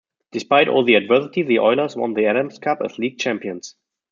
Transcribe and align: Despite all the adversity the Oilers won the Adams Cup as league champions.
Despite 0.31 0.67
all 0.67 0.83
the 0.83 0.95
adversity 0.95 1.43
the 1.43 1.59
Oilers 1.59 1.95
won 1.95 2.13
the 2.15 2.25
Adams 2.25 2.57
Cup 2.57 2.79
as 2.83 2.97
league 2.97 3.19
champions. 3.19 3.75